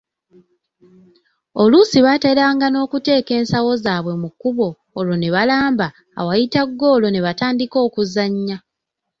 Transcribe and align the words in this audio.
Oluusi 1.61 1.97
baateranga 2.05 2.65
n'okuteeka 2.69 3.31
ensawo 3.39 3.71
zaabwe 3.83 4.13
mu 4.21 4.29
kkubo 4.31 4.67
olwo 4.97 5.15
nebaalamba 5.19 5.87
awayita 6.19 6.61
ggoolo 6.69 7.07
ne 7.11 7.23
batandika 7.25 7.77
okuzannya. 7.87 8.57